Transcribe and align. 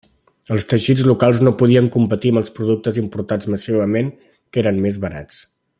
Els 0.53 0.63
teixits 0.69 1.03
locals 1.09 1.41
no 1.47 1.53
podien 1.59 1.89
competir 1.97 2.33
amb 2.33 2.41
els 2.43 2.51
productes 2.57 2.97
importats 3.03 3.53
massivament 3.57 4.11
que 4.19 4.65
eren 4.65 4.81
més 4.87 4.99
barats. 5.05 5.45